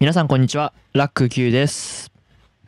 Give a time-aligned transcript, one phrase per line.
[0.00, 2.10] 皆さんこんにちは、ラック Q です。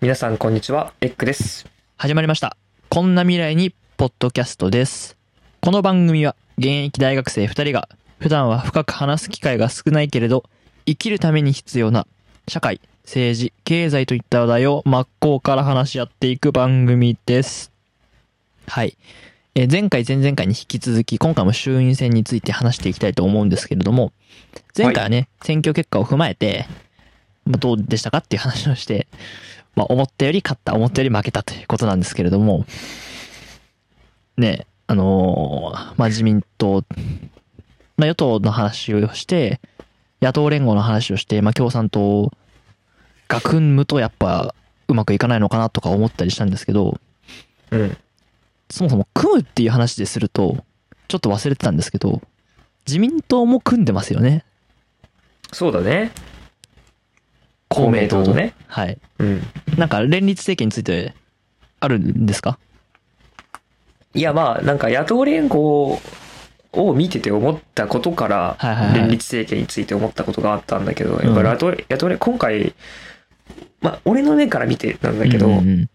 [0.02, 1.66] 皆さんこんにちは、レックです。
[1.96, 2.58] 始まりました。
[2.90, 5.16] こんな未来にポッドキャストです。
[5.62, 10.44] この番組は現役大学生2人が普段は深く話す機会が少ないけれど、
[10.84, 12.06] 生きるために必要な
[12.48, 17.72] 社会、政治、経済といった話題を真っ向から話し合っていく番組です。
[18.66, 18.98] はい。
[19.54, 24.12] えー前回前々回に引き続き今回も衆院選について話していきたいと思うんですけれども、
[24.76, 26.66] 前回はね、選挙結果を踏まえて、
[27.44, 29.06] まあ、どうでしたかっていう話をして、
[29.74, 32.66] まあ、思ったより勝った、思ったより負けたということなんですけれども、
[34.36, 36.84] ね、あのーまあ、自民党、
[37.96, 39.60] まあ、与党の話をして、
[40.20, 42.30] 野党連合の話をして、まあ、共産党
[43.28, 44.54] が組むとやっぱ
[44.88, 47.00] うまくいかないのかなとか思ったりしたんですけど、
[47.70, 47.96] うん。
[48.70, 50.64] そもそも組むっていう話ですると、
[51.08, 52.22] ちょっと忘れてたんですけど、
[52.86, 54.44] 自民党も組んでますよね。
[55.52, 56.12] そうだね。
[57.74, 58.54] 公明党とね。
[58.66, 58.98] はい。
[59.18, 59.42] うん。
[59.76, 61.14] なんか連立政権について
[61.80, 62.58] あるんですか？
[64.14, 66.00] いや、まあ、なんか野党連合
[66.72, 68.56] を見てて思ったことから、
[68.94, 72.74] 連立政権について思ったことがあったんだけど、やっぱうん野党、野党連、今回、
[73.80, 75.88] まあ、俺の目から見てなんだけど、うんうんうん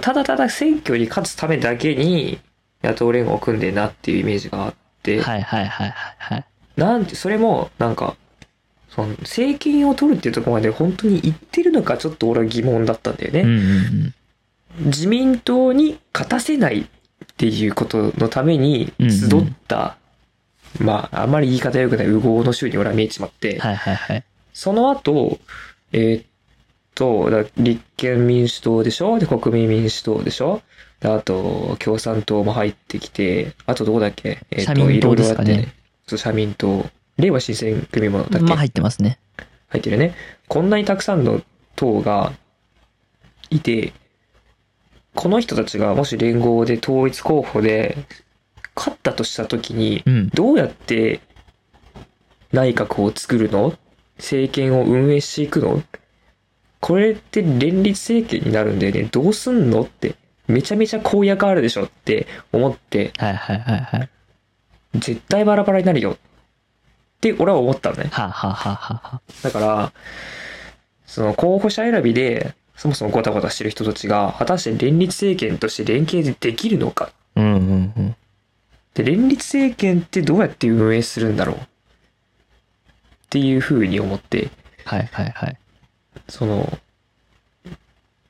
[0.00, 2.38] ただただ選挙に勝つためだけに
[2.84, 6.44] 野党連合を組んでんなっていうイメージがあって、はいはいはいはいはい。
[6.76, 8.14] なんて、それも、なんか、
[8.94, 13.40] その政権を取るっていうところまで本当に言ってるのかちょっと俺は疑問だったんだよね。
[13.40, 14.14] うんうん
[14.78, 14.84] うん。
[14.86, 16.86] 自民党に勝たせないっ
[17.36, 19.96] ていうことのために集った、
[20.78, 24.24] まあ、あんまり言い方良くない右往の州に俺は見えちまって、はいはいはい。
[24.52, 25.38] その後、
[25.92, 26.24] えーっ
[26.94, 29.18] と、だ立憲民主党でしょ？
[29.18, 30.60] で、国民民主党でしょ？
[31.00, 34.38] であと、共産党も入ってきて、あとどこだっけ？
[34.50, 35.68] えーっと、いろいろあって
[36.06, 36.86] そう、社民党。
[37.22, 39.18] 令和新選組もだっけ、まあ入ってますね。
[39.68, 40.14] 入ってるね。
[40.48, 41.40] こんなにたくさんの
[41.76, 42.32] 党が
[43.48, 43.92] いて、
[45.14, 47.96] この人たちがもし連合で統一候補で
[48.74, 50.28] 勝ったとしたときにう、ん。
[50.30, 51.20] どうやって
[52.50, 53.74] 内閣を作るの？
[54.18, 55.82] 政権を運営していくの？
[56.80, 59.04] これって連立政権になるんだよね。
[59.04, 59.82] どうすんの？
[59.82, 60.16] って。
[60.48, 64.10] めちゃめちゃ公約あるでしょって思って、はいはいはいはい。
[64.96, 66.12] 絶対バラバラになるよ。
[66.12, 66.16] っ
[67.22, 68.10] て俺は思ったのね。
[68.12, 68.74] はあ、はあはあ
[69.14, 69.92] はだから、
[71.06, 77.12] その候補者選びで、そもそもごたごたしてる人たちが、果たして連立政権として連携できるのか。
[77.36, 78.16] あ、うんうんうん。
[78.94, 81.58] で、連立政権ってどうやって運営するんだろうっ
[83.30, 84.50] ていうふうに思って、
[84.84, 85.56] はいはいはい。
[86.28, 86.78] その、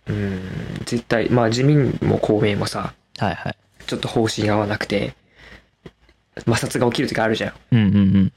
[0.06, 3.56] うーん、絶対、まあ自民も公明もさ、はいはい。
[3.86, 5.14] ちょっと方針合わなくて、
[6.36, 7.52] 摩擦が起きる時あるじゃん。
[7.72, 8.32] うんうんうん。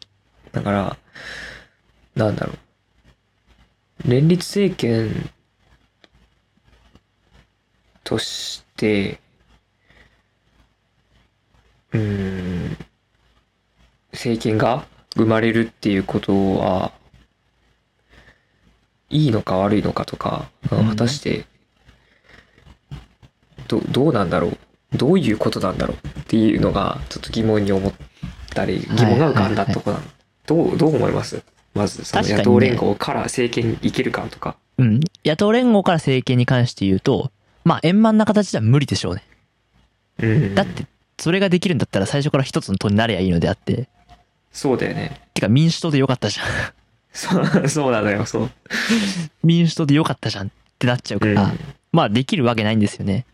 [0.56, 0.98] だから、
[2.16, 4.10] なんだろう。
[4.10, 5.30] 連立政権
[8.06, 9.20] として、
[11.92, 12.78] うん、
[14.14, 16.94] 政権が生まれるっていうことは、
[19.10, 21.46] いいのか悪いのかとか、うん果たして、
[23.68, 24.58] ど、どうなんだろう
[24.94, 27.94] どういうことなんだろうっていうのが、ちょっと疑問に思っ
[28.54, 30.04] たり、疑問が浮かんだとこなの。
[30.46, 31.44] どう、どう思います？
[31.74, 34.56] まず、その野党連合から政権に行けるかとか。
[34.78, 35.00] うん。
[35.26, 37.32] 野党連合から政権に関して言うと、
[37.64, 39.24] まあ円満な形では無理でしょうね。
[40.20, 40.86] うんだっ、て、
[41.18, 43.90] それができるんだったら最初から一つの党になればいいのであって。
[44.52, 45.22] そうだよね。
[45.34, 46.48] てか民主党でよかったじゃん。
[47.12, 48.50] そう、そうなのよ、そう。
[49.44, 51.60] 民主党でよかったじゃんってなっちゃうから、うん
[51.92, 53.26] まあできるわけないんですよね。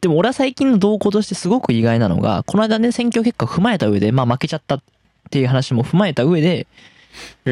[0.00, 4.82] でも俺は最近の動向としてすごく意外なのが、この間ね、選挙結果を踏まえた上で、まあ負けちゃった
[5.26, 6.66] っていう話も踏まえた上で、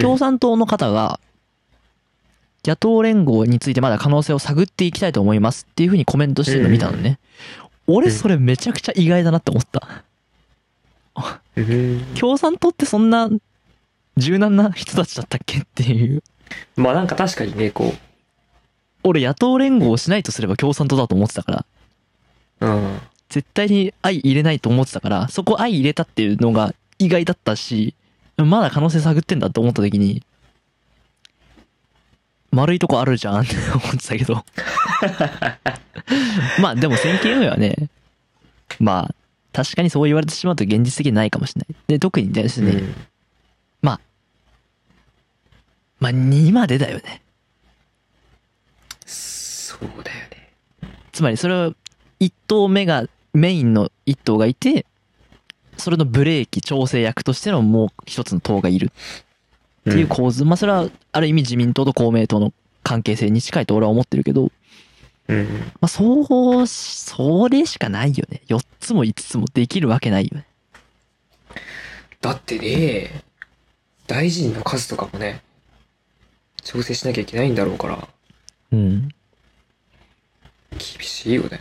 [0.00, 1.20] 共産党の方が、
[2.64, 7.18] 野党連合についてまだ可能性を探っていきたいと思いますっていうふうにコメントしてるのを見たのね。
[7.86, 10.04] 俺それめちゃくちゃ意外だなって思った。
[11.56, 13.28] うん共産党ってそんな
[14.16, 16.22] 柔軟な人たちだったっけっていう。
[16.76, 17.92] まあなんか確かにね、こ
[19.02, 21.66] 俺野党連合をしないとすれば共産党だと思ってたから。
[22.60, 22.98] う、うん。
[23.28, 27.94] 絶対に愛入れないと思ってたから、そこ愛入れたっていうのが意外だったし、
[28.36, 30.22] まだ可能性探ってんだって思った時に、
[32.50, 34.44] 丸いとこあるじゃんって 思ってたけど。
[36.60, 37.88] まあでも選挙運営はね、
[38.78, 39.14] まあ
[39.52, 41.76] 確かにそう言われてしまうと現実的にないかもしれない。
[41.86, 42.94] で、特にですね、うん
[43.80, 44.00] まあ、
[46.00, 47.22] まあ2までだよね。
[49.06, 50.50] そうだよね。
[51.12, 51.74] つまりそれを
[52.20, 54.86] 一頭目がメインの一頭がいて
[55.76, 58.92] それのブレーキ調整役としてのもう一つの党がいる
[59.90, 62.52] っていう構図、まあそれはある意味自民党と公明党の
[62.82, 64.50] 関係性に近いと俺は思ってるけど、
[65.28, 65.44] うん。
[65.80, 68.42] まあそう、それしかないよね。
[68.48, 70.46] 4つも5つもできるわけないよね。
[72.20, 73.22] だってね、
[74.06, 75.42] 大臣の数とかもね、
[76.62, 78.08] 調整しなきゃいけないんだろうから、
[78.72, 79.08] うん。
[80.70, 81.60] 厳しいよね。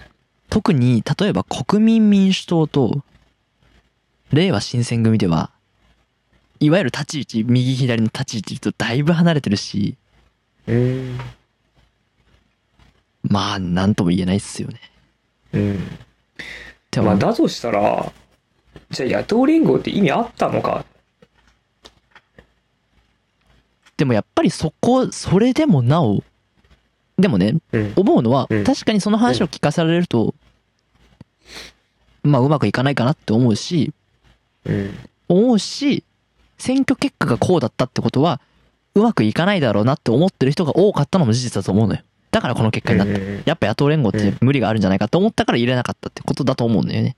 [0.50, 3.04] 特に、例えば国民民主党と、
[4.34, 5.52] 令和新選組では、
[6.60, 9.98] いわゆる立ち位置、右左の立ち位置とだいぶ離れてるし、
[10.68, 11.20] うん。
[13.24, 14.80] まあ、なんとも言えないっすよね。
[15.54, 15.80] うん。
[16.92, 18.12] でも、まあ、だとしたら、
[18.90, 20.86] じゃあ野党連合って意味あったのか？
[23.98, 26.24] でもやっぱりそこ、それでもなお、
[27.18, 27.94] でもね、うん。
[27.96, 30.36] 思うのは、うん確かにその話を聞かされると、
[32.24, 33.94] まあうまくいかないかなって思うし、うん。
[35.28, 36.04] 思うし、
[36.58, 38.42] 選挙結果がこうだったってことは、
[38.94, 42.02] うまくいかないだろうなって思ってる人が多かったのも事実だと思うのよ。
[42.32, 43.14] だからこの結果になった。
[43.14, 47.16] うんやっぱ野党連合って無理があるんじゃないかと思ったから入れなかったってことだと思うんだよね。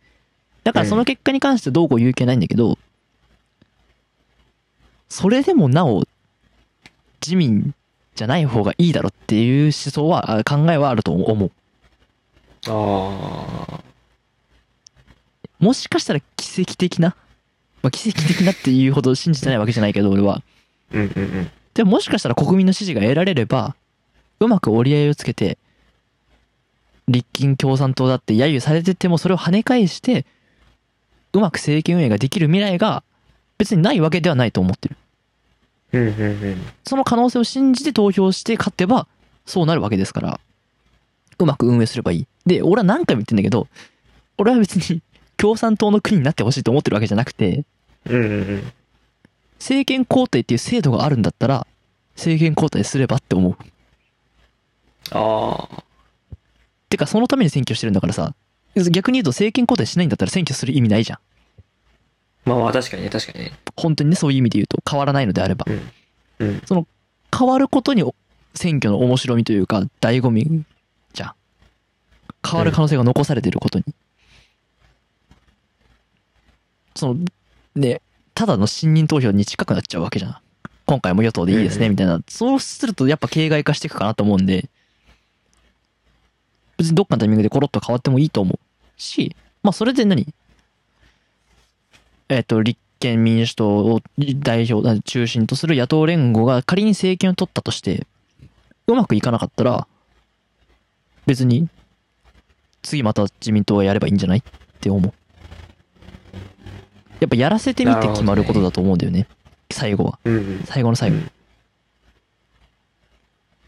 [0.63, 2.77] だからその結果に関してどうこう言う気はないんだけど、
[5.09, 6.03] それでもなお、
[7.21, 7.75] 自民
[8.15, 11.51] じゃない方がいいだろっていう思想は、あ考えはあると思う。
[12.67, 13.81] ああ。
[15.59, 17.15] もしかしたら奇跡的な、
[17.83, 20.41] まあ、奇跡的なっていうほど信じてないわけじゃないけど、俺は。
[20.91, 21.51] うんうんうん。
[21.73, 23.75] でももしかしたら国民の支持が得られれば、
[24.39, 25.57] うまく折り合いをつけて、
[27.07, 30.25] 立憲共産党だって揶揄されててもそれを跳ね返して、
[31.33, 33.03] うまく政権運営ができる未来が
[33.57, 34.95] 別にないわけではないと思ってる。
[35.93, 36.61] うんうんうん。
[36.85, 39.07] その可能性を信じて投票して勝てば、
[39.45, 40.39] そうなるわけですから、
[41.37, 42.27] うまく運営すればいい。
[42.45, 43.67] で、俺は何回も言ってんだけど、
[44.37, 45.01] 俺は別に
[45.37, 47.65] 共産党の国になってほしいと思ってるわけじゃなくて、
[48.05, 48.73] うんうんうん。
[49.59, 51.67] 政権交代っていう制度があるんだったら、
[52.15, 53.57] 政権交代すればって思う。
[55.11, 55.83] ああ。
[56.89, 58.35] てか、そのために選挙してるんだからさ、
[58.75, 61.19] 逆に言うと政権交代しないんだったら選挙する意味ないじゃん。
[62.45, 63.53] まあまあ確かにね、確かにね。
[63.77, 65.65] 本当にね、そういう意味で言うと変わらないのであれば。
[66.39, 66.47] うん。
[66.47, 66.61] うん。
[66.65, 66.87] その、
[67.37, 68.03] 変わることに
[68.53, 70.63] 選挙の面白みというか、醍醐味
[71.13, 71.33] じゃん。
[72.45, 73.85] 変わる可能性が残されてることに。
[76.95, 77.19] その、
[77.75, 78.01] ね、
[78.33, 80.37] ただの信任投票に近くなっちゃうわけじゃん。
[80.85, 82.19] 今回も与党でいいですね、うんみたいな。
[82.27, 84.69] そうするとやっぱ形骸化していくかなと思うんで、
[86.77, 88.59] 別にどっかのタイミングでコロッと変わってもいいと思う
[89.01, 90.33] し、まあそれで何？
[92.29, 94.01] えっ、と、立憲民主党を
[94.39, 98.07] 代表、中心とする野党連合が仮に政権を取ったとして、
[98.87, 99.87] うまくいかなかったら、
[101.25, 101.69] 別に、
[102.81, 104.43] 次また自民党がやればいいんじゃないっ
[104.81, 105.13] て思う。
[107.23, 109.27] やっぱやらせてみて決まることだと思うんだよね。
[109.71, 110.19] 最後は。
[110.25, 110.63] うんうん。
[110.65, 111.15] 最後の最後。
[111.15, 111.31] うん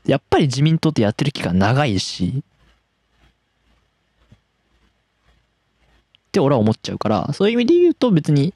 [0.05, 2.43] やっぱり自民党ってやってる期間長いし、
[6.27, 8.53] って俺は思っちゃうから、そういう意味で言うと別に、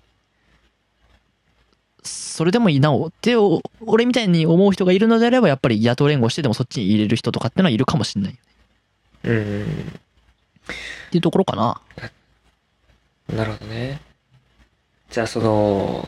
[2.04, 8.34] それでもいいなおって、お俺みたいに思う人がいるのであれば、やっぱり野党連合してでもそっちに入れる人とかってのはいるかもしれない。
[8.34, 8.36] っ
[9.24, 9.66] うんうん
[11.10, 11.82] ていうところかな。
[13.28, 13.38] うん。
[13.38, 14.02] なるほどね。
[15.10, 16.08] じゃあその、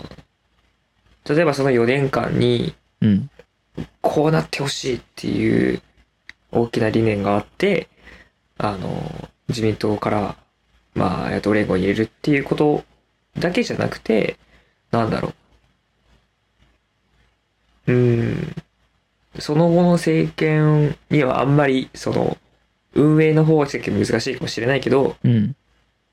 [1.28, 3.30] 例えばその4年間に、うん。
[4.02, 5.82] こうなってほしいっていう
[6.52, 7.88] 大きな理念があって、
[8.58, 10.36] あの、自民党から、
[10.94, 12.84] まあ、野党連合に入れるっていうこと
[13.40, 14.38] だけじゃなくて、
[14.92, 15.34] なんだろ
[17.88, 17.94] う。
[17.94, 18.56] うーん。
[19.40, 22.38] その後の政権にはあんまり、その、
[22.94, 25.56] 運営の方は結構難しいかもしれないけど、うん。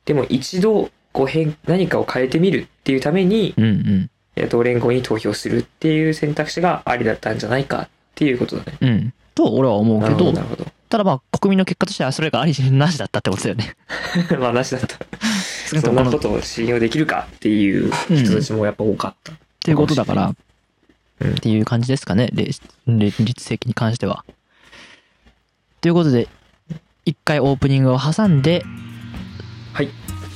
[0.05, 4.11] でも一度、こう変、何かを変えてみるっていうために、うんうん。
[4.37, 8.79] 野党連合に投票するっていう選択肢がありだったんじゃないかっていうことだね。
[8.81, 9.13] うん。
[9.35, 10.65] と俺は思うけどなるほど。
[10.89, 13.75] ただまあ国民の結果としてはそれがありなしだったってことだよね。
[14.39, 14.97] まあ、なしだった。
[15.81, 19.33] そんなことを信用できるかっていう人たちもやっぱ多かった。
[19.33, 20.37] っていうことだから、うん
[21.21, 22.47] っていう感じですかね、連
[22.87, 24.25] 連立政権に関しては。
[25.81, 26.29] ということで、
[27.05, 28.65] 一回オープニングを挟んで、
[29.73, 29.89] はい。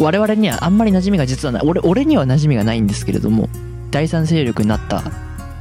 [0.03, 3.49] 我々にはあんまり馴染みが実はない、俺、俺には馴染みがないんですけれども、
[3.93, 5.01] 第三勢力になった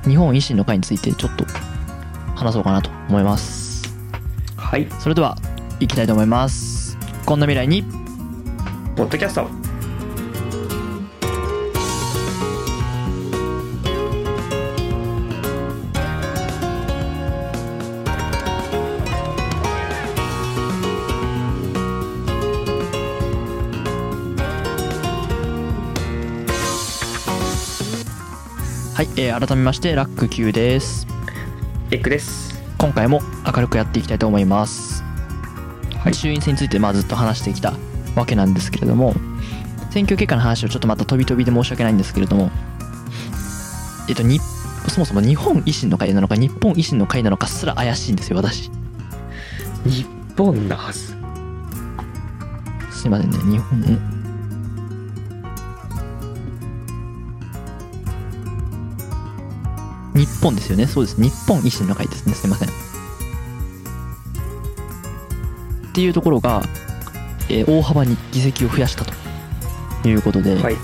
[0.07, 1.45] 日本維新の会についてちょっと
[2.35, 3.93] 話そうかなと思います。
[4.57, 4.87] はい。
[4.99, 5.37] それでは、
[5.79, 6.97] いきたいと思います。
[7.23, 7.83] こんな未来に、
[8.95, 9.60] ポッドキャスト。
[29.01, 31.07] ははい、えー改めましてラック Q です
[31.89, 32.61] エッグです。
[32.77, 33.19] 今回も
[33.51, 35.01] 明るくやっていきたいと思います、
[35.97, 37.73] はい衆院選についてまあずっと話してきた
[38.15, 39.15] わけなんですけれども
[39.89, 42.51] 選挙結果の話をちょっとまた飛び飛びで申し訳ないんですけれども
[44.07, 44.39] えっとに
[44.87, 48.69] そもそも日本維新の会なのか日本維新の会なのかすら怪しいんですよ私
[49.83, 50.05] 日
[50.37, 51.15] 本なはず。
[52.91, 54.20] すいませんね日本
[60.41, 60.87] 本ですよね。
[60.87, 61.21] そうです。
[61.21, 62.33] 日本維新の会ですね。
[62.33, 62.69] すいません。
[62.69, 62.71] っ
[65.93, 66.63] ていうところが、
[67.49, 69.13] えー大幅に議席を増やしたと
[70.07, 70.75] いうことで、はい。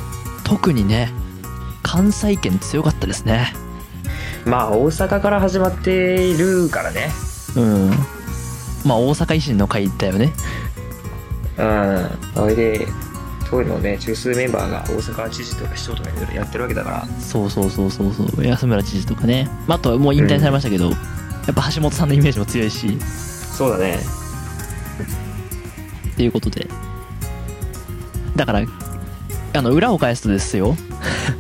[0.44, 1.12] 特にね
[1.84, 3.54] 関西圏強かったですね。
[4.46, 7.10] まあ、大阪から始まっているからね。
[7.56, 7.90] うん。
[8.86, 10.34] まあ大阪維新の会だよね。
[11.58, 12.10] うん。
[12.34, 12.88] それで、
[13.50, 17.08] そういうのをね、中枢メンバーが大阪知事とか市長とかいろいろやってるわけだから。
[17.20, 18.46] そうそうそうそうそう。
[18.46, 20.96] 安村知事とかね、まあ、あとはもう引退されましたけど、や
[21.52, 22.98] っぱ橋本さんのイメージも強いし。
[23.00, 24.00] そうだね。
[26.14, 26.68] っていうことで。
[28.36, 28.66] だから
[29.54, 30.76] あの裏を返すとですよ。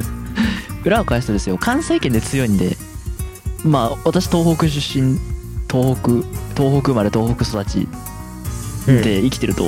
[0.85, 1.57] 裏を返すとですよ。
[1.57, 2.77] 関西圏で強いんで
[3.65, 5.19] まあ私東北出身
[5.69, 6.09] 東北
[6.55, 7.87] 東北生まれ東北育ち
[8.87, 9.01] うん。
[9.01, 9.63] で生きてると、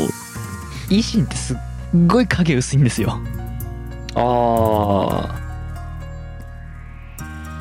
[0.89, 1.57] 維新ってすっ
[2.07, 3.19] ごい影薄いんですよ。
[4.15, 5.35] あ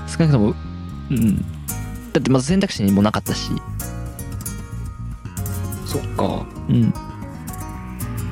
[0.06, 0.54] 少なくとも
[1.10, 1.36] うん。
[2.12, 3.50] だってまず選択肢にもなかったし。
[3.52, 3.58] ー、
[5.86, 6.46] そっか。
[6.68, 6.90] うん。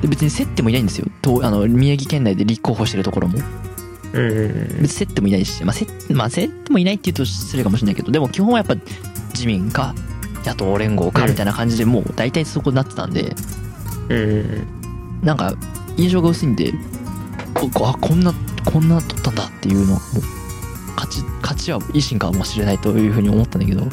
[0.01, 1.07] で別に競ってもいないんですよ。
[1.21, 3.39] とあの宮城県内で立候補してるところも。
[4.13, 4.21] うん。
[4.21, 4.35] うんう
[4.79, 4.81] ん。
[4.81, 8.75] 別に競ってもいないし、まあ、せまあ、競ってもいないって言うと失礼かもしれないけどでも基本はやっぱ
[9.31, 9.93] 自民か
[10.45, 13.35] 野党連合かみたいな感じでもう大体そこになってたんで、
[14.09, 14.67] うん。
[15.21, 15.55] なんか
[15.97, 16.73] 印象が薄いんで
[17.53, 18.33] ここあこんな
[18.65, 20.21] こんな取ったんだっていうのはもう
[20.95, 23.85] 勝ち勝ちは維新かもしれないというふうに思ったんだけどう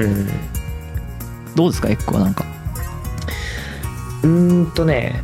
[0.00, 0.28] んうん
[1.54, 2.44] どうですかエッグはなんか？
[4.22, 4.60] うん。
[4.60, 5.22] うーんとね。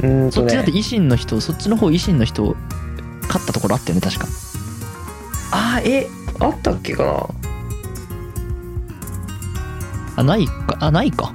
[0.00, 0.72] うーんとねそっちだって。
[0.72, 2.56] 維新の人そっちの方維新の人
[3.22, 4.26] 勝ったところあったよね確か
[5.52, 6.08] あ、え、
[6.40, 7.28] あったっけかな？
[10.16, 11.34] あないかあないか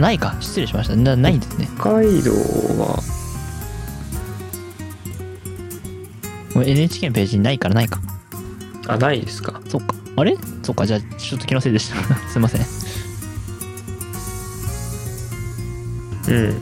[0.00, 0.34] あないか。
[0.40, 0.96] 失礼しました。
[0.96, 1.68] なないんですね。
[1.78, 3.02] 北海道は、
[6.54, 8.00] もう NHK のページにないからないか。
[8.88, 9.60] あ、ないですか。
[9.68, 9.94] そっか。
[10.16, 10.36] あれ？
[10.62, 10.86] そっか。
[10.86, 11.96] じゃあちょっと気のせいでした。
[12.32, 12.62] すいません。
[16.28, 16.56] うん。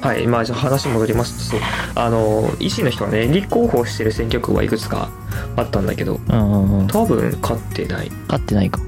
[0.00, 1.60] はい、まあじゃあ話戻りますと、そう、
[1.94, 5.10] あの、維新の人はね、立候補してる選挙区はいくつか
[5.56, 6.86] あったんだけど、うんうんうん。
[6.88, 8.10] 多分勝ってない。
[8.26, 8.80] 勝ってないか。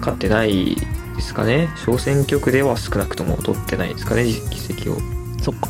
[0.00, 0.76] 勝ってない
[1.16, 1.68] ですかね。
[1.84, 4.96] 小選挙区では少なくとも取ってないですかね、議席を。
[5.42, 5.68] そっか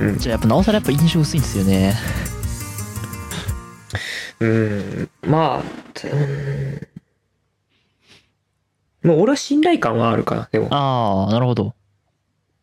[0.00, 0.18] うん。
[0.18, 1.94] じゃあやっぱなおさらやっぱ印象薄いんですよね
[4.40, 6.86] うん、まあ、うん。
[9.08, 10.68] もう俺は信頼感はあるかな、でも。
[10.70, 11.74] ああなるほど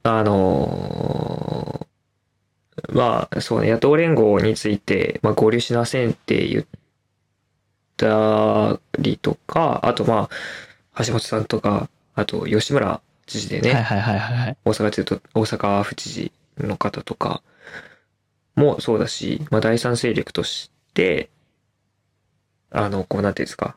[0.03, 1.83] あのー
[2.91, 6.65] まあ、そうね、野党連合について、まあ、合流しませんって言っ
[7.97, 10.29] たりとか、あとまあ、
[10.97, 14.57] 橋本さんとか、あと吉村知事でね、はいはいはいはいはい。
[14.65, 17.41] 大阪と、大阪府知事の方とか
[18.55, 21.29] もそうだし、まあ、第三勢力として、
[22.69, 23.75] あの、こうなんていうんですか、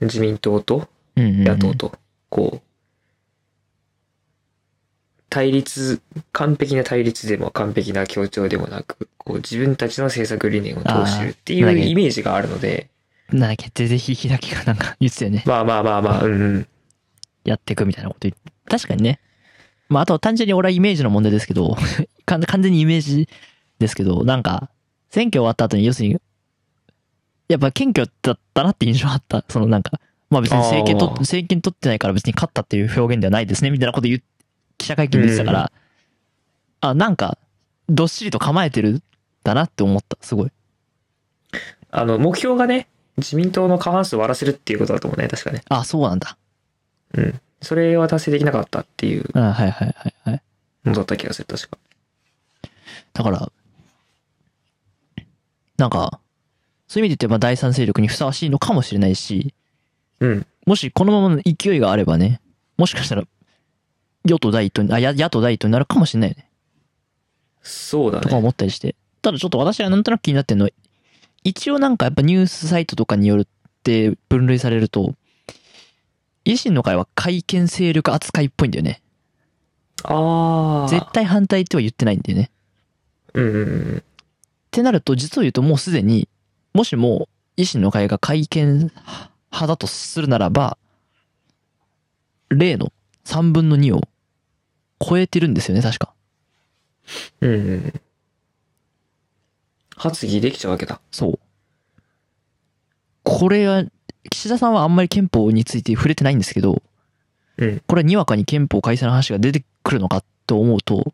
[0.00, 2.62] 自民党と野党と、こう、
[5.30, 6.00] 対立、
[6.32, 12.88] 完璧な対立でも完璧な協調でもなく、こう自分たちの政策理念を通してるっていうイメージがあるので、
[13.30, 15.42] なんだっけぜぜひひだけがなんか言ってたよね。
[15.46, 16.68] まあまあまあまあ、うんうん。
[17.44, 19.20] やっていくみたいなこと言って確かにね。
[19.88, 21.76] まああとは単純に俺はイメージの問題ですけど
[22.26, 23.28] 完完全にイメージ
[23.78, 24.70] ですけどなんか
[25.10, 26.20] 選挙終わった後に要するに
[27.48, 29.44] やっぱ謙虚だったなって印象あった。
[29.48, 34.22] そのなんかまあ別に政権と政権取ってないから別に勝ったっていう表現ではないですねみたいなこと言う
[34.78, 35.72] 記者会見で言ってたから、
[36.80, 37.38] あなんか
[37.88, 39.02] どっしりと構えてるん
[39.42, 40.50] だなって思ったすごい。
[41.90, 42.86] あの、目標がね、
[43.18, 45.62] 自民党の過半数を割らせるっていうことだと思うね、確かね。
[45.68, 46.36] あそうなんだ
[47.14, 47.40] うん。
[47.60, 50.42] それは達成できなかったっていうあはいはいはいはい
[50.84, 51.78] のだった気がする、確か。
[53.12, 53.52] だから、
[55.76, 56.20] なんか、
[56.86, 59.54] そういう意味で言ってまあ第三勢力にふさわしいのかもしれないし、
[60.20, 60.46] うん。
[60.66, 62.40] もしこのままの勢いがあればね、
[62.76, 63.24] もしかしたら、
[64.24, 66.48] 与党第一党に、あ、や野党第一党になるかもしれないよね。
[67.62, 68.40] そうだとかね。
[68.40, 68.94] 思ったりして。
[69.22, 70.70] ただちょっと私はなんとなく気になってるのは、
[71.44, 73.46] 一応なんかやっぱニュースサイトとかによるっ
[73.82, 75.14] て分類されると、
[76.44, 79.02] 維新の会は改憲勢力扱いっぽいんだよね。
[80.04, 80.88] ああ。
[80.88, 82.50] 絶対反対っては言ってないんだよね。
[83.34, 83.98] うん。
[83.98, 84.02] っ
[84.70, 86.28] てなると、実を言うともうすでに、
[86.74, 88.90] もしも維新の会が改憲
[89.50, 90.78] 派だとするならば、
[92.50, 92.92] 例の
[93.24, 94.00] 3分の2を
[95.00, 96.14] 超えてるんですよね、確か。
[97.40, 98.00] うん。
[99.98, 101.00] 発議できちゃうわけだ。
[101.10, 101.38] そう。
[103.24, 103.84] これは、
[104.30, 106.82] 岸田さんはあんまり憲法について触れてないんですけど、
[107.58, 107.82] うん。
[107.86, 111.12] これはにわかに憲法改正の話が出てくるのかと思うと、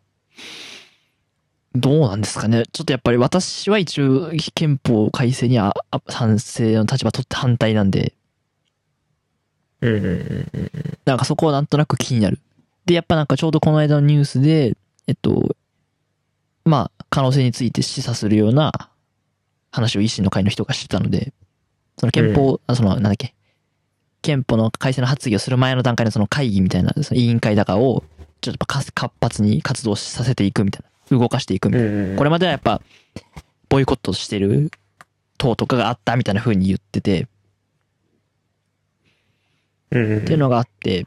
[1.74, 2.64] どうなんですかね。
[2.72, 8.14] ちょっとやっぱり私は一応憲法改正にはあ賛成の立場取って反対なんで、
[9.80, 10.10] うんうんうん
[10.54, 10.70] うん。
[11.04, 12.38] なんかそこはなんとなく気になる。
[12.86, 14.76] で、やっぱなんかちょうどこの間のニュースで、
[15.06, 15.56] えっと、
[16.64, 18.72] まあ、可能性について示唆するような
[19.70, 21.32] 話を維新の会の人がしてたので、
[21.96, 23.36] その憲法、あその、なんだっけ、
[24.20, 28.02] 憲法の改正の発議をする前の段階のその会議みたいな、その委員会だかを、
[28.40, 32.16] ちょっと活活発に活動させていくみたいな、動かしていくみたいな。
[32.16, 32.82] これまではやっぱ、
[33.68, 34.72] ボイコットしてる
[35.38, 37.28] 党とかがあったみたいな風に言ってて。
[39.86, 41.06] っていうのがあって、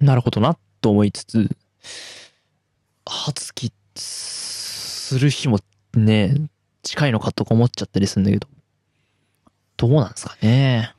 [0.00, 1.56] なるほどなと思いつつ、
[3.06, 3.70] 発揮
[5.06, 5.60] する日も
[5.94, 6.34] ね、
[6.82, 8.48] 近いのかとか思っちゃったりするんだけど、
[9.76, 10.94] どうなんですかね。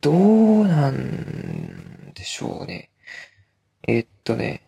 [0.00, 2.88] どうなんでしょうね。
[3.86, 4.62] えっとね。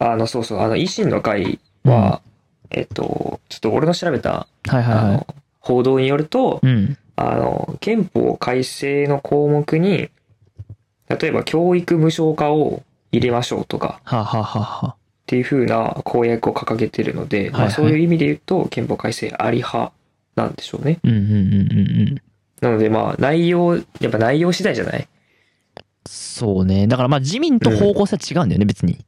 [0.00, 2.22] あの、そうそう、あの、維新の会は、
[2.70, 5.26] えっと、ちょっと俺の調べた、はいはいあはいの。、
[5.60, 6.96] 報道によると、うん。
[7.14, 10.10] あの、憲法改正の項目に、
[11.08, 14.96] 例えば教育無償化を入れましょうとか、はあ、はあはあはあ、
[15.30, 19.92] っていう風な公約を掲げてるので、まはいはいあそういう意味で言うと、憲法改正あり派
[20.34, 20.98] なんでしょうね。
[21.04, 21.42] うんうんうんうんう
[22.14, 22.22] ん。
[22.60, 25.06] なのでまあ内容、やっぱ内容次第じゃない？
[26.04, 26.88] そうね。
[26.88, 28.98] だからまあ自民と方向性は違うんだよね、別に。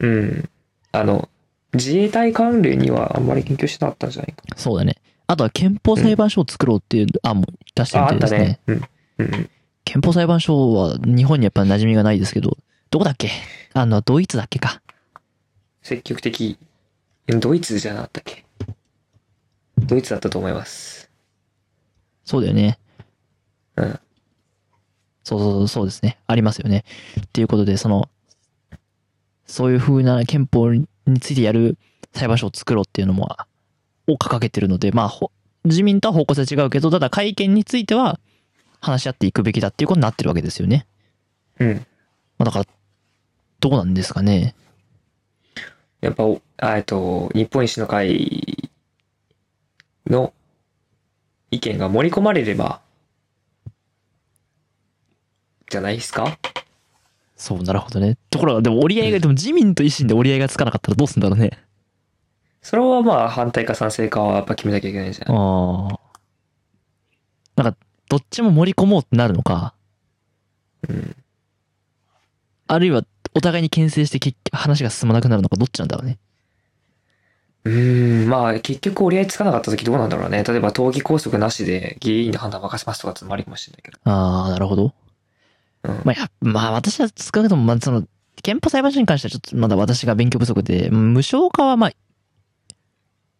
[0.00, 0.48] うん。
[0.92, 1.30] あの、
[1.72, 4.96] 自衛隊関連にはあんまり研究してなかったんじゃないかそうだね。
[5.28, 8.60] あとは憲法裁判所を作ろうっていう案も出してみたいですね。
[8.62, 8.88] ったね。
[9.18, 9.26] うん。
[9.26, 9.50] うんうん。
[9.86, 12.58] 憲法裁判所は日本にやっぱ馴染みがないですけど、
[12.90, 13.30] どこだっけ？
[13.72, 14.82] あの、ドイツだっけか。
[15.82, 16.58] 積極的。
[17.26, 18.44] ドイツじゃなかったっけ？
[19.78, 21.10] ドイツだったと思います。
[22.24, 22.78] そうだよね。
[23.76, 24.00] うん。
[25.24, 26.18] そうそうそう、そうですね。
[26.26, 26.84] ありますよね。
[27.20, 28.08] っていうことで、その、
[29.46, 30.86] そういう風な憲法に
[31.20, 31.76] ついてやる
[32.14, 33.36] 裁判所を作ろうっていうのも、
[34.06, 35.30] を掲げてるので、まあ、ほ
[35.64, 38.18] 自民とは方向性は違うけど、ただ会見については
[38.80, 40.86] 話し合っていくべきだっていうことになってるわけですよね。
[41.58, 41.74] うん。
[42.38, 42.66] まあ、だから、
[43.60, 44.54] どうなんですかね。
[46.00, 46.24] やっぱ、
[46.76, 48.70] えっと、日本維新の会
[50.06, 50.32] の
[51.50, 52.80] 意見が盛り込まれれば、
[55.70, 56.38] じゃないですか？
[57.36, 58.16] そう、なるほどね。
[58.30, 61.62] ところが、でも折り合いが、でも自民と維新で折り合いがつかなかったらどうすんだろうね。
[62.62, 65.34] それはまあ反対か賛成かはやっぱ決めなきゃいけないじゃん。
[65.34, 66.00] ああ。
[67.62, 69.74] なんか、どっちも盛り込もうってなるのか、
[70.88, 71.16] うん。
[72.66, 76.18] あるいは、お互いに牽制して結局話が進まなくなるのか、どっちなんだろうね。
[77.64, 80.44] うーん、まあ結局折り合いつかなかった時どうなんだろうね。
[80.44, 83.98] 例えば党議拘束なしで議員で判断任せますとかってのもありかもしれないけど。
[84.04, 84.92] ああ、なるほど。
[85.84, 86.00] うん。
[86.04, 88.04] まあ、や、まあ、私は少なくとも、まあ、その、
[88.42, 91.90] 憲法裁判所に関してはちょっとまだ私が勉強不足で、無償化はまあ、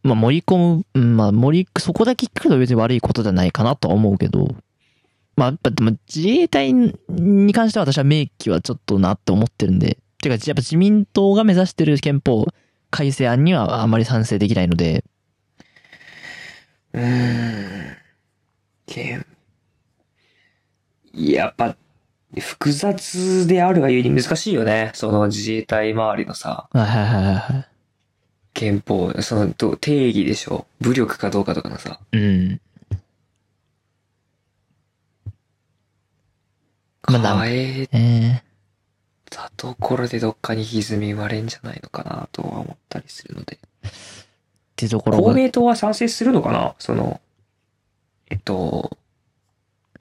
[0.03, 4.55] まあ、盛り込む、うんまあ、盛り、そこだけ聞くと別に悪いことじゃないかなとは思うけど、
[5.39, 12.45] まあ、やっぱ、でも自衛隊に関しては私は明記はちょっとなって思ってるんで、てか、やっぱ自民党が目指してる憲法
[12.91, 15.05] 改正案にはあまり賛成できないので、
[16.93, 17.97] うーん。
[18.87, 19.27] けん。
[21.15, 21.77] やっぱ、
[22.41, 24.91] 複雑であるがゆえに難しいよね。
[24.95, 27.69] その自衛隊周りのさ、はいはいはいはい。
[28.55, 30.67] 憲法、そのど定義でしょ。
[30.81, 32.01] 武力かどうかとかのさ。
[32.11, 32.61] うん。
[37.03, 38.43] まあなん変ええ
[39.31, 43.59] たところでどっかに歪み生まれんじゃないのかなとは思ったりするので。
[43.85, 43.93] ー、っ
[44.77, 46.75] てところが、公明党は賛成するのかな？
[46.79, 47.21] その、
[48.31, 48.97] えっと、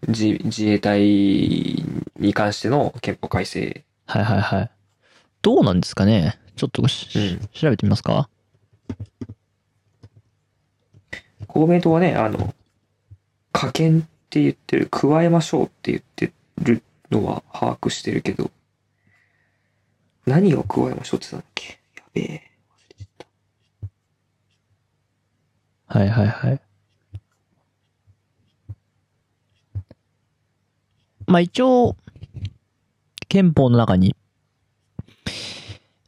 [0.07, 1.01] 自自衛隊
[2.17, 3.83] に関しての憲法改正。
[4.05, 4.71] はいはいはい。
[5.41, 6.39] どうなんですかね？
[6.55, 7.47] ちょっとし、うん。
[7.53, 8.29] 調べてみますか？
[11.47, 12.53] 公明党はね、あの、
[13.51, 18.51] 加憲って言ってる、加えましょうって言ってるのは把握してるけど、
[20.25, 21.79] 何を加えましょうって言ってたんだっけ？
[21.95, 22.51] やべえ。
[22.69, 23.07] 忘れちゃっ
[25.87, 25.99] た。
[25.99, 26.61] はいはいはい。
[31.27, 31.95] まあ一応、
[33.27, 34.15] 憲法の中に、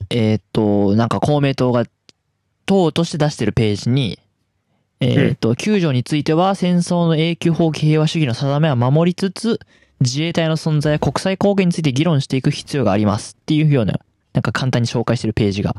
[0.09, 1.85] えっ、と、なんか公明党が
[2.65, 4.17] 党として出してるページに、
[5.01, 9.59] えっ、と、救助については戦争の永久放棄平和主義の定めは守りつつ、
[10.01, 13.99] 自衛隊の存在や国際貢献について議論していく必要がありますっていうような、
[14.33, 15.75] なんか簡単に紹介してるページが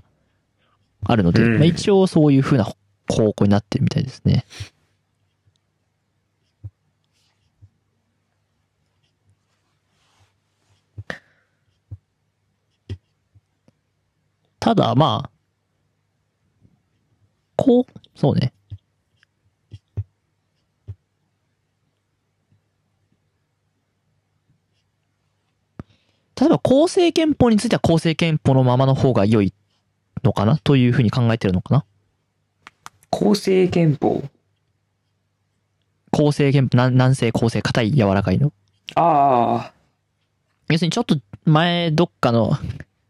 [1.04, 2.64] あるので、うんまあ、一応そういう風な
[3.09, 4.44] 方向になってるみたいですね。
[14.61, 15.30] ただまあ、
[17.56, 18.52] こう、そうね。
[26.40, 29.53] 例えば公正憲法については公正憲法のままの方が良い
[30.24, 30.57] のかな？
[30.57, 31.85] というふうに考えてるのかな？
[33.11, 34.22] 公正憲法？
[36.11, 38.53] 公正憲法、南西公正、硬い柔らかいの？
[38.94, 39.72] ああ。
[40.70, 42.53] 要するにちょっと前どっかの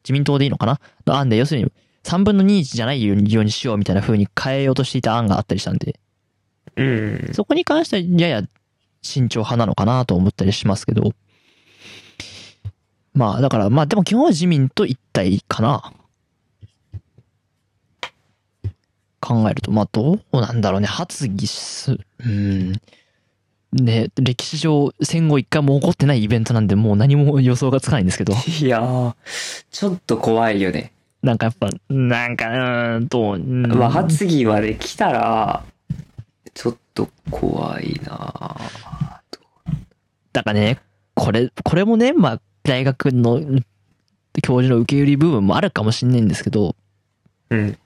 [0.03, 0.81] 自民党でいいのかな？
[1.07, 1.71] の案で、要するに
[2.03, 6.01] 3分の2じゃないようにようにしようみたいな風に変えようとしていた案があったりしたんで、
[6.75, 7.31] うん。
[7.33, 8.43] そこに関してはやや
[9.03, 11.13] 慎重派なのかなと思ったりしますけど。
[13.15, 15.93] まあ、だから、まあでも基本は自民と一体かな。
[19.21, 20.87] 考えると、まあどうなんだろうね。
[20.87, 22.73] 発議す、うん。
[23.73, 28.33] ね、歴史上戦後一回も起こってないイベントなんで、もう何も予想がつかないんですけど。
[28.33, 29.15] いやー、
[29.71, 30.93] ちょっと怖いよね。
[31.23, 35.63] なんかやっぱ、なんか、うーんと、うんまあ、発議まで来たら、
[36.55, 38.57] ちょっと怖いな
[40.33, 40.79] だからね、
[41.15, 43.41] これ、これもね、まあ、大学の
[44.43, 46.77] 教授の受け売り部分もあるかもしんないんですけど、
[47.51, 47.79] うん。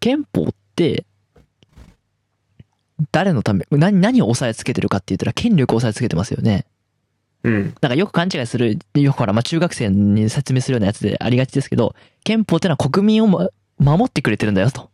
[0.00, 1.04] 憲法って、
[3.10, 6.66] 誰のため、何、何を押さえつけてるかって言ったら権力を押さえつけてますよね。
[7.42, 7.74] うん。
[7.80, 14.90] なんかよく勘違いする、よくほら、まあ、中学生に説明するようなやつでありがちですけど、憲法ってのは国民を、ま、守ってくれてるんだよ、と。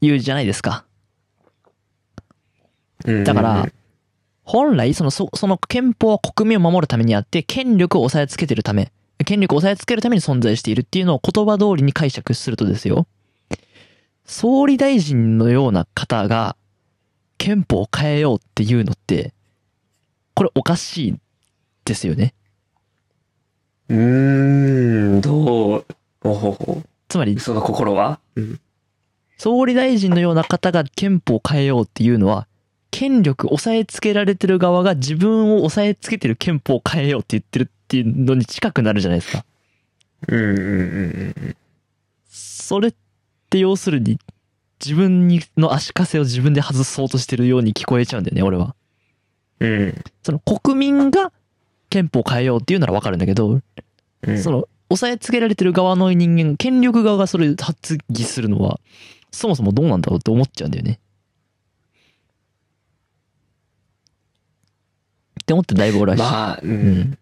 [0.00, 0.84] 言うじゃないですか。
[3.04, 3.24] うん。
[3.24, 3.68] だから、
[4.44, 8.92] 本来、その、そその憲法は国民を守るためにあって、権力を押さえつけてるため、
[9.24, 13.06] 権力を押さえつけるために存在しているっていうのを言葉通りに解釈するとですよ。
[14.26, 16.56] 総理大臣のような方が、
[17.38, 19.32] 憲法を変えようっていうのって、
[20.34, 21.14] これおかしい
[21.84, 22.34] ですよね。
[23.88, 23.98] うー
[25.18, 25.86] ん、どう、
[26.22, 26.82] おほほ。
[27.08, 28.18] つまり、その心は？
[28.36, 28.60] うん。
[29.36, 32.46] 総理大臣のような方が憲法を変えようっていうのは、
[32.94, 39.44] 権力押さえつけられてる側が自分を押さえつけてる憲法を変えようって言ってるっていうのに近くなるじゃないですか。
[40.28, 41.56] うんうんうんうん。
[42.28, 42.94] それっ
[43.50, 44.20] て要するに、
[44.80, 48.76] 自分にの足かせを自分で外そうとしてるように聞こえちゃうんだよね、俺は。
[49.58, 50.04] うん。
[50.22, 51.32] その国民が
[51.90, 53.60] 憲法を変えようっていうならわかるんだけど、
[54.22, 54.40] うん。
[54.40, 58.78] その、押さえつけられてる側の人間、権力側がそれ発議するのは、
[59.32, 61.00] そもそもどうなんだろうって思っちゃうんだよね。
[65.44, 66.66] って思ってだいぶ俺は、まあ、う。
[66.66, 67.18] うんん。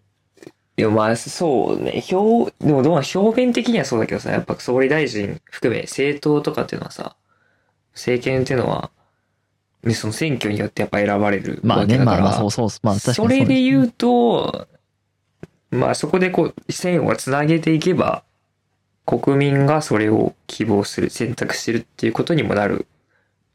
[0.77, 2.03] でもまあ、そうね。
[2.11, 7.17] 表、でもどう表面的にはそうだけどさ、やっぱ総理大臣含め政党とかっていうのはさ、
[7.95, 8.91] 政権っていうのは、
[9.83, 14.69] ね、その選挙によってやっぱ選ばれるまあね、わけだから、まあまあそうそう、まあ確かにそれでう言うと、
[15.73, 18.23] まあそこでこう、線をつなげていけば、
[19.05, 22.87] 国民がそれを希望する、選択してるっていうことにもなる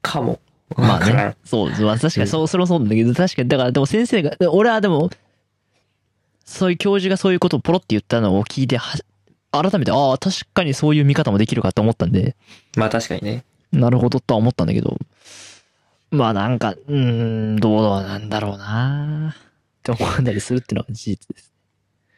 [0.01, 0.39] かも。
[0.75, 1.35] まあね。
[1.45, 5.09] そう、まあ確かにそう、それもそうなんだけど、確かに、だからでも先生が、で俺はでも、
[6.43, 8.97] そういう教授がそういうことをポロって言ったのを聞いて、は
[9.51, 12.35] 改めて、ああ、確かにそういう見方もできるかと思ったんで、
[12.75, 13.45] まあ確かにね。
[13.71, 14.97] なるほどとは思ったんだけど、
[16.11, 19.41] まあなんか、うーん、どうなんだろうなっ
[19.83, 21.46] て思ったりするっていうのは事実です。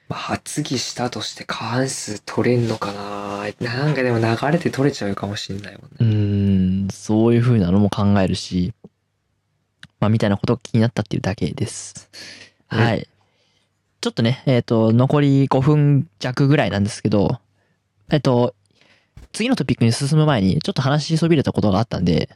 [0.10, 6.10] まあ、発議したとして過半数取れんのかななんかでも流れて取れちゃうかもしんないもんうね。
[6.10, 8.74] ーん、そういう風なのも考えるし、
[10.00, 12.10] まあみたいなことが気になったっていうだけです。
[12.72, 13.08] うんはい。
[14.02, 17.40] ちょっとね、えっ、と、残り5分弱ぐらいなんですけど、
[18.10, 18.56] えっ、と、
[19.34, 22.30] 次のトピックに進む前に、ちょっと話しそびれたことがあったんで、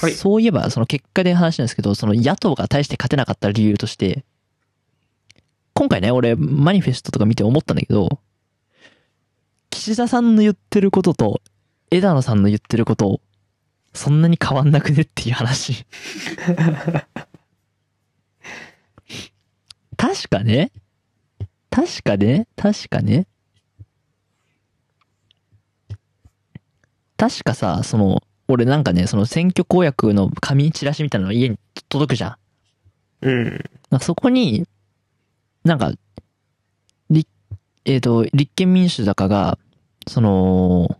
[0.00, 4.24] はいそういえば、その結果で話なんですけど、その野党が大して勝てなかった理由として、
[5.74, 8.20] 今回ね、俺、マニフェストとか見て思ったんだけど、
[9.70, 11.42] 岸田さんの言ってることと、
[11.90, 13.20] 枝野さんの言ってること、
[13.92, 15.84] そんなに変わんなくねっていう話。
[19.96, 20.70] 確かね、
[21.70, 23.26] 確かね、確かね、
[27.16, 31.58] 確かさ、その、俺なんかね、その選挙公約の紙チラシみたいなの家に
[31.88, 32.36] 届くじゃ
[33.22, 33.28] ん。
[33.28, 34.00] うん。
[34.00, 34.66] そこに、
[35.64, 35.92] なんか、
[37.10, 37.28] 立
[37.84, 39.58] えっ、と、立憲民主だかが、
[40.06, 40.96] その、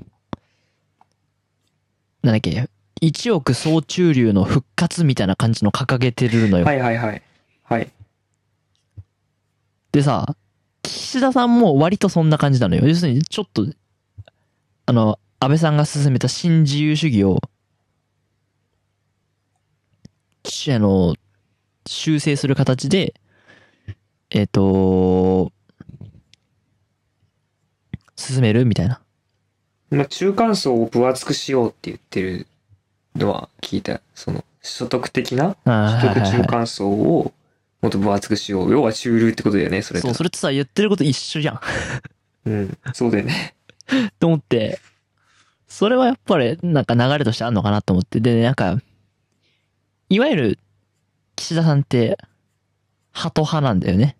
[2.22, 2.68] なんだっけ、
[3.00, 6.64] 一億総中流の復活みたいな感じの掲げてるのよ。
[6.64, 7.22] はいはいはい。
[7.64, 7.90] はい。
[9.92, 10.35] でさ、
[10.83, 12.88] 岸田さんも割とそんな感じなのよ。
[12.88, 13.66] 要するに、ちょっと、
[14.87, 17.40] あの、安倍さんが進めた新自由主義を、
[20.46, 21.14] しあの、
[21.87, 23.14] 修正する形で、
[24.35, 25.53] えっ、と、
[28.16, 28.64] 進める？
[28.64, 29.01] みたいな。
[29.90, 32.49] まあ、中間層を分厚くしようって言ってる
[33.14, 34.01] のは聞いた。
[34.12, 37.33] その、所得的なあ所得中間層を
[37.81, 38.73] もっと分厚くしよう。
[38.73, 41.61] 要は中流ってことだよね、それとそう、それってさ、言ってること一緒じゃん。
[42.47, 42.79] うん。
[42.92, 43.55] そうだよね。
[44.18, 44.81] と思って、
[45.68, 48.18] それはやっぱりなんか流れとしてあるのかなと思って。
[48.18, 48.81] で、なんか、
[50.09, 50.59] いわゆる
[51.37, 52.18] 岸田さんって、
[53.12, 54.16] ハト派なんだよね。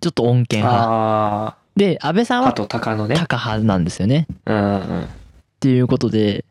[0.00, 0.86] ちょっと穏健派。
[0.88, 2.42] あで、安倍さんあ。
[2.42, 3.16] はあと、鷹のね。
[3.16, 4.26] タカ派なんですよね。
[4.46, 5.02] うんうん。
[5.04, 5.06] っ
[5.60, 6.44] ていうことで、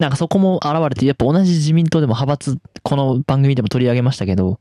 [0.00, 4.60] なんかそこも現れて、やっぱ同じ自民党でも派閥、この番組でも取り上げましたけど、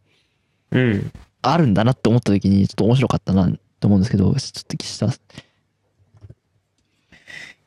[0.72, 1.12] うん。
[1.42, 5.08] あるんだなって思った時にちょっと面白かったなと思うんですけど、ちょっと岸田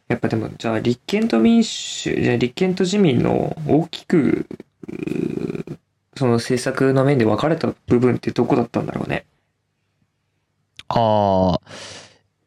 [0.08, 4.46] やっぱでも、じゃあ立憲と民主、じゃあ立憲と自民の大きく、
[6.16, 9.24] その政策の面で分かれた部分ってどこだったんだろうね。
[10.92, 11.60] ああ、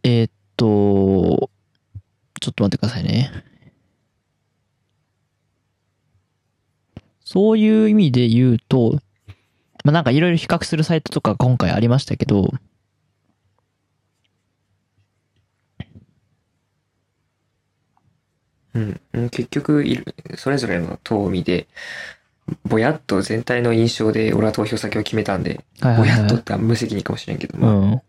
[0.04, 1.50] えーっと、
[2.42, 3.32] ちょっと待ってくださいね。
[7.26, 9.00] そういう意味で言うと、
[9.84, 12.52] まあ、なんかいろいろ比較するサイトとか今回ありましたけど、
[18.74, 19.02] うん。
[19.14, 19.84] うん結局
[20.38, 21.68] それぞれの党を見て、
[22.66, 28.04] ぼやっと全体の印象で俺は投票先を決めたんで、はいはいはいぼやっとって無責任かもしれんけど、うまあ、ん。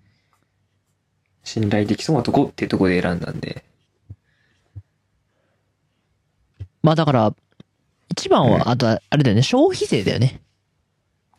[1.45, 3.65] 信頼できそうなとこっていうとこで選んだんで。
[6.83, 7.35] まあだから、
[8.11, 10.41] 一番は、あとはあれだよね、消費税だよね。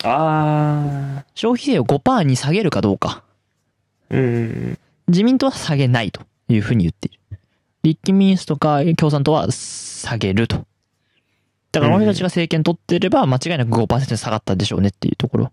[0.04, 3.24] あ消費税を5%に下げるかどうか。
[4.10, 4.18] ー。
[4.18, 4.80] うん。
[5.08, 7.39] 自民党は下げないというふうに言っている。
[7.84, 10.65] 立憲民主とか共産党は下げると。
[11.72, 15.52] だから、この人たちが政権取ってれば、間違いなく5%に下がったでしょうねっていうところ。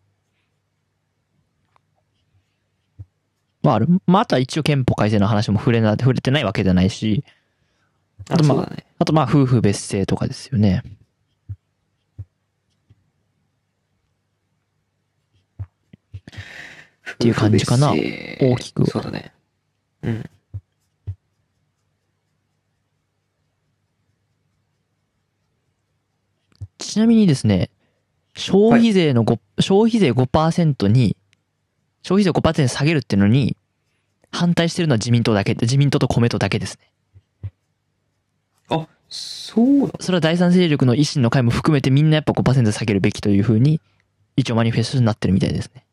[3.62, 3.88] まあ、ある。
[4.06, 7.24] まあ、あとは一応憲法改正の話も触れな、触れてないわけじゃないし、
[8.28, 8.86] ああとまあそうだね。
[8.98, 10.82] あとまあ、夫婦別姓とかですよね。
[17.12, 19.32] っていう感じかな大きくそうだね。
[20.02, 20.24] うん。
[26.78, 27.70] ちなみにですね、
[28.34, 31.16] 消費税の5、消費税5%に、
[32.02, 33.56] 消費税を5%に下げるっていうのに、
[34.30, 37.50] 反対してるのは自民党だけ、自民党と公明党だけですね。
[38.70, 39.92] あ、そうなの？
[40.00, 43.80] それは第三勢力の維新の会も含めてみんなやっぱ5%下げるべきというふうに、
[44.36, 45.84] 一応マニフェストになってるみたいですね。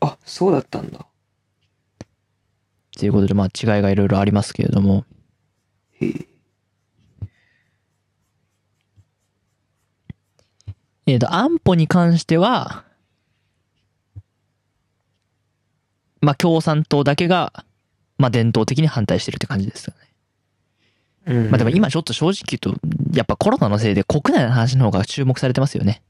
[0.00, 1.06] あ、そうだったんだ。
[2.98, 5.04] ということで、まあ違いがいろいろありますけれども。
[6.00, 6.26] へえ。
[11.06, 12.84] えっ、と、安保に関しては、
[16.20, 17.64] まあ共産党だけが、
[18.18, 19.94] まあ伝統的に反対してるって感じですよ
[21.26, 21.34] ね。
[21.34, 21.50] うん。
[21.50, 26.02] まあでも今ちょっと正直言うと、やっぱコロナのせいで国内の話の方が注目されてますよね。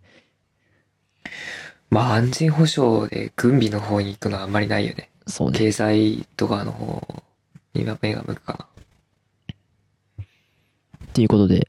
[1.90, 5.10] まあ安全保障で軍備の方に行くのはあんまりないよね。
[5.26, 5.58] そうね。
[5.58, 7.22] 経済とかの方
[7.74, 8.68] に目が向くか
[11.04, 11.68] っていうことで。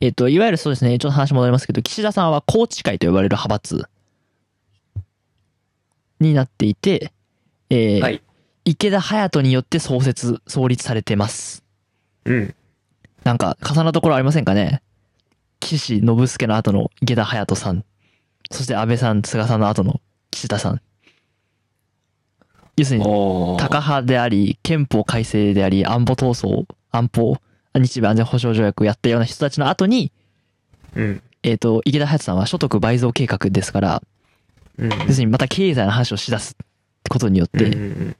[0.00, 3.88] えっ、と、いわゆるそうですね、ちょっと話戻りますけど、岸田さんは宏池会と呼ばれる派閥
[6.20, 7.12] になっていて、
[7.70, 8.06] えーな。
[8.06, 8.22] はい。
[8.64, 11.64] 池田隼人によって創設、創立されてます。
[12.24, 12.54] うん。
[13.24, 14.82] なんか、重なるところありませんかね？
[15.60, 17.84] 岸信介の後の池田隼人さん。
[18.50, 20.00] そして安倍さん、菅さんの後の
[20.30, 20.80] 岸田さん。
[22.76, 27.38] 要するに、おータカ派であり、憲法改正であり、安保闘争、安保、
[27.74, 30.12] 日米安全保障条約をやったような人たちの後に、
[30.94, 31.22] うん。
[31.42, 34.02] えっ、と、池田隼人さんは所得倍増計画ですから、
[34.76, 34.90] うん。
[34.90, 36.56] 要するにまた経済の話をしだす
[37.08, 37.70] ことによって、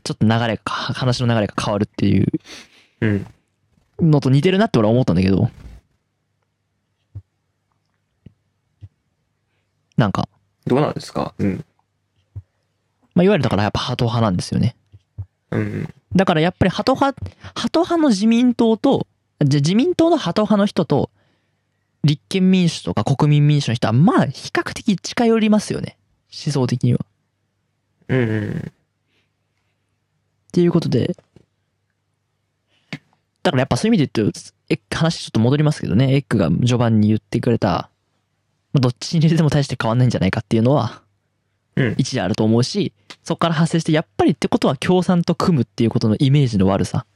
[0.05, 2.27] ちょっと流れが、話の流れが変わるっていう。
[4.01, 5.51] のと似てるなって俺は思ったんだけど、
[9.97, 10.29] なんか、
[10.67, 11.35] どうなんですか？
[11.39, 11.65] うん。
[13.15, 14.77] まあ、いわゆるだからやっぱハト派なんですよね。
[15.51, 15.93] うん。
[16.15, 17.21] だからやっぱりハト派、
[17.55, 19.09] ハト派の自民党と、
[19.45, 21.11] じゃあ自民党のハト派の人と、
[22.05, 25.99] 立憲民主とか国民民主の人は、まあ、比較的近寄りますよね。
[26.33, 27.01] 思想的には。
[28.09, 28.73] うんうん。
[30.49, 31.15] っていうことで、
[33.43, 34.41] だからやっぱそういう意味で言うと、
[34.71, 37.91] え話ちょっと戻りますけどね、エッグが序盤に言ってくれた、
[38.73, 41.03] まあどっちに入れても大して変わんないんじゃないかっていうのは、
[41.77, 41.95] うん。
[41.97, 42.93] 一理あると思うし、
[43.23, 47.07] そこから発生して、やっぱりってことは共産と組むっていうことのイメージの悪さ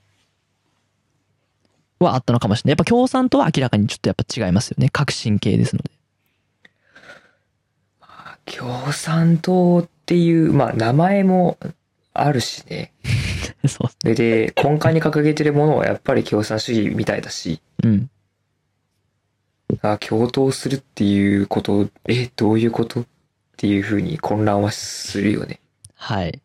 [1.99, 2.73] はあったのかもしれない。
[2.73, 4.89] やっぱ共産とは明らかにちょっとやっぱ違いますよね。
[4.91, 5.83] 革新系ですの
[8.45, 11.59] 共産党っていう、まあ名前も
[12.13, 12.93] あるしね。
[13.63, 13.69] で。
[13.69, 14.05] そう。
[14.05, 18.11] で、で、根幹に掲げてるものはやっぱり共産主義みたいだし、うん。
[19.81, 23.05] あ共闘するっていうこと、え、どういうことっ
[23.57, 25.61] ていうふうに混乱はするよね。
[25.95, 26.43] はい。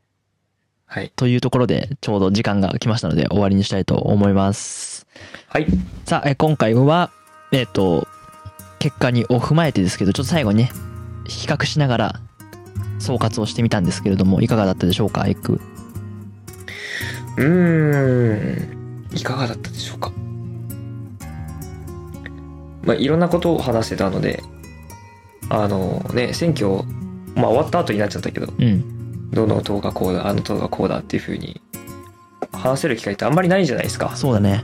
[0.86, 1.12] はい。
[1.16, 5.06] というところで、ちょうど時間が来ましたので終わりにしたいと思います。
[5.50, 5.68] はい。
[6.06, 7.12] さあ、え今回は、
[7.52, 8.08] えっ、と、
[8.80, 10.72] 結果にを踏まえてですけど、ちょっと最後にね、
[11.28, 12.22] 比較しながら
[13.00, 15.60] 総括をしてみたんですけれども、いかがだったでしょうか、エッグ？
[17.38, 19.16] うーん。
[19.16, 20.12] いかがだったでしょうか？
[22.84, 24.42] まあ、いろんなことを話せたので、
[25.50, 26.84] あのね、選挙、
[27.36, 29.32] まあ終わった後になっちゃったけど、うん。
[29.32, 31.62] どの党がこうだ、あの党がこうだっていうふうに
[32.52, 34.16] 話せる機会ってあんまりないじゃないですか。
[34.16, 34.64] そうだね。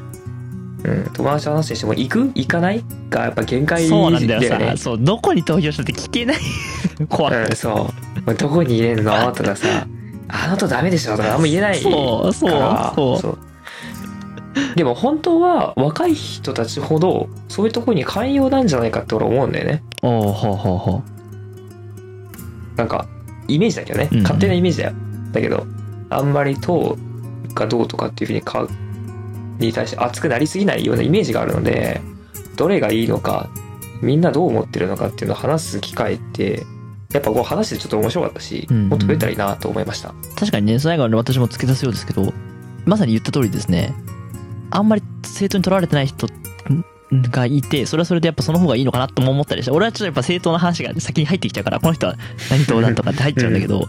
[0.84, 1.10] うん。
[1.14, 2.20] 友達と話しても、行く？
[2.36, 2.84] 行かない？
[3.10, 4.28] がやっぱ限界だそうよね。
[4.28, 6.38] なんだよさ、そう、どこに投票したって聞けない？
[7.10, 7.74] 怖くてうん、そう。
[8.26, 9.32] まあどこに入れんの？
[9.32, 9.88] とかさ、
[10.28, 11.16] あのとダメでしょ？
[11.16, 11.96] とかあんま言えないから。
[11.96, 13.38] そうそうそうう
[14.76, 19.84] でも本当は若い人たちほどそういうところに寛容なんじゃないかって俺思うんだよね。
[20.04, 21.02] おおほうほうほ
[22.76, 23.08] なんか、
[23.48, 24.10] イメージだけどね。
[24.24, 24.94] 勝手なイメージだよ。
[25.32, 25.66] だけど、
[26.10, 26.98] あんまり党
[27.54, 28.68] がどうとかっていうふうにか、
[29.60, 32.02] に対して熱くなりすぎないようなイメージがあるので、
[32.56, 33.50] どれがいいのか、
[34.02, 36.66] みんなどう思ってるのかっていうのを話す機会って、
[37.14, 40.10] やっぱこう話してちょっと面白かったし、うんうんもっと増えたらいいなと思いました。
[40.10, 40.14] う。
[40.36, 42.34] 確かにね、最後に私も付け足すようですけど、
[42.86, 43.94] まさに言った通りですね、
[44.72, 46.28] あんまり正当に取られてない人
[47.32, 52.16] がいて、それはそれでやっぱその方がいいのかなとも思ったりして、俺はちょっとやっぱ正当な話が先に入ってきちゃうから、この人は
[52.50, 53.88] 何党だとかって入っちゃうんだけど、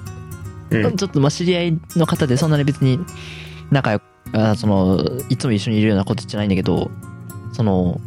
[0.71, 0.97] うん。
[0.97, 3.01] ちょっとまあ知り合いの方でそんなに別に
[3.71, 4.03] 仲良く、
[4.35, 6.91] あその、いつも一緒にいるようなことじゃないんだけど、
[7.53, 8.01] その、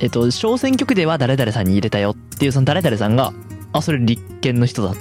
[0.00, 3.32] えっと、小選挙区では誰々さんに入れたよっていうその誰々さんが、
[3.72, 4.96] あ、それ立憲の人だっ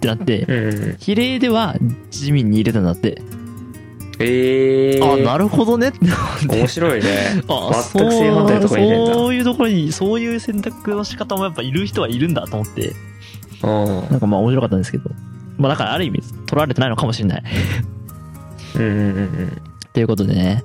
[0.00, 0.96] てなって、うん。
[0.98, 1.76] 比例では
[2.10, 3.22] 自民に入れたんだって。
[4.20, 5.12] えー。
[5.12, 5.98] あ、なるほどねって
[6.46, 7.42] 面白いね。
[7.48, 12.92] あ全く正反対のところに入れんだそういうところに、そういう選択の仕方もやっぱいる人はいるんだと思って、
[13.62, 14.10] うん。
[14.10, 15.10] なんかまあ面白かったんですけど。
[15.56, 17.42] まあだからある意味取られてないのかもしれない。
[18.74, 19.62] うんうんうんうん。
[19.92, 20.64] ということでね。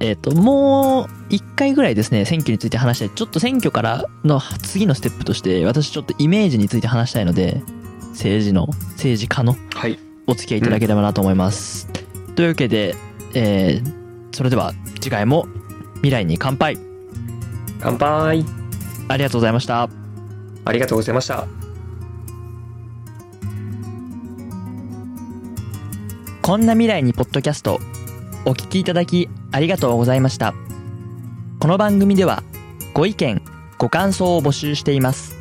[0.00, 3.10] えっ、と、もう一回ぐらいですね、選挙について話したい。
[3.10, 7.62] ちょっと選挙からの次のステップとして、私ちょっとイメージについて話したいので、
[8.10, 9.98] 政治の、政治家のはい。
[10.26, 11.88] お付き合いいただければなと思います。
[12.34, 12.94] というわけで、
[13.34, 15.46] えー、それでは次回も
[15.96, 16.78] 未来に乾杯
[17.80, 18.44] 乾杯。
[19.08, 19.88] ありがとうございました。
[20.64, 21.61] ありがとうございました。
[26.52, 27.80] こんな未来にポッドキャスト
[28.44, 30.52] お聞きいただきありがとうございました。
[31.60, 32.42] この番組では
[32.92, 33.40] ご意見、
[33.78, 35.34] ご感想を募集しています。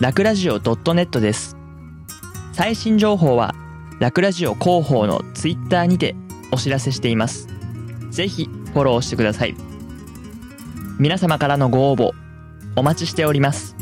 [0.00, 1.56] ラクラジオ .net です。
[2.52, 3.54] 最新情報は
[3.98, 6.14] ラクラジオ広報のツイッターにて
[6.52, 7.53] お知らせしています。
[8.14, 9.56] ぜひフォローしてください。
[11.00, 12.12] 皆様からのご応募
[12.76, 13.74] お待ちしております。